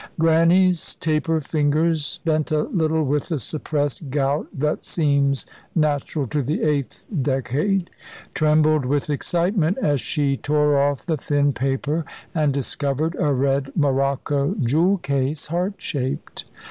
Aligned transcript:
Grannie's 0.17 0.95
taper 0.95 1.39
fingers 1.41 2.21
bent 2.25 2.51
a 2.51 2.63
little 2.63 3.03
with 3.03 3.27
the 3.27 3.37
suppressed 3.37 4.09
gout 4.09 4.47
that 4.51 4.83
seems 4.83 5.45
natural 5.75 6.25
to 6.25 6.41
the 6.41 6.63
eighth 6.63 7.05
decade 7.21 7.91
trembled 8.33 8.83
with 8.83 9.11
excitement, 9.11 9.77
as 9.79 10.01
she 10.01 10.35
tore 10.37 10.79
off 10.81 11.05
the 11.05 11.17
thin 11.17 11.53
paper 11.53 12.03
and 12.33 12.51
discovered 12.51 13.15
a 13.19 13.31
red 13.31 13.71
morocco 13.75 14.55
jewel 14.63 14.97
case, 14.97 15.45
heart 15.45 15.73
shaped. 15.77 16.45